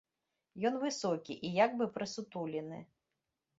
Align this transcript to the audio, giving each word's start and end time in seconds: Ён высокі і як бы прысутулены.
Ён 0.69 0.79
высокі 0.85 1.37
і 1.51 1.53
як 1.65 1.77
бы 1.83 1.91
прысутулены. 1.99 2.83